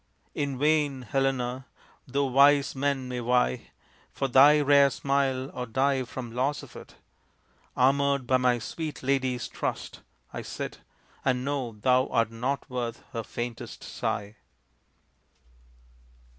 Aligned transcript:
In 0.33 0.57
vain, 0.57 1.03
Helena! 1.03 1.67
though 2.07 2.25
wise 2.25 2.75
men 2.75 3.07
may 3.07 3.19
vie 3.19 3.69
For 4.11 4.27
thy 4.27 4.59
rare 4.61 4.89
smile 4.89 5.51
or 5.53 5.67
die 5.67 6.05
from 6.05 6.31
loss 6.31 6.63
of 6.63 6.75
it, 6.75 6.95
Armored 7.77 8.25
by 8.25 8.37
my 8.37 8.57
sweet 8.57 9.03
lady's 9.03 9.47
trust, 9.47 10.01
I 10.33 10.41
sit, 10.41 10.79
And 11.23 11.45
know 11.45 11.73
thou 11.73 12.07
art 12.07 12.31
not 12.31 12.67
worth 12.67 13.03
her 13.13 13.21
faintest 13.21 13.83
sigh. 13.83 14.37